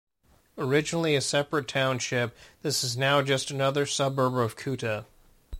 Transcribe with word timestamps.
Originally 0.57 1.13
a 1.15 1.21
separate 1.21 1.67
township, 1.67 2.35
this 2.63 2.83
is 2.83 2.97
now 2.97 3.21
just 3.21 3.51
another 3.51 3.85
suburb 3.85 4.33
of 4.35 4.55
Kuta. 4.57 5.05